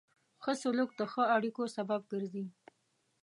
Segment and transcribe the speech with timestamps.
[0.43, 2.45] ښه سلوک د ښو اړیکو سبب ګرځي.